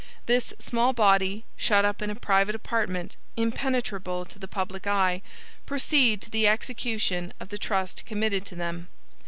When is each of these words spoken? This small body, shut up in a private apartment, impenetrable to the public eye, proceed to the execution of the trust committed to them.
This 0.25 0.51
small 0.57 0.93
body, 0.93 1.45
shut 1.55 1.85
up 1.85 2.01
in 2.01 2.09
a 2.09 2.15
private 2.15 2.55
apartment, 2.55 3.17
impenetrable 3.37 4.25
to 4.25 4.39
the 4.39 4.47
public 4.47 4.87
eye, 4.87 5.21
proceed 5.67 6.23
to 6.23 6.31
the 6.31 6.47
execution 6.47 7.33
of 7.39 7.49
the 7.49 7.59
trust 7.59 8.03
committed 8.03 8.43
to 8.47 8.55
them. 8.55 8.87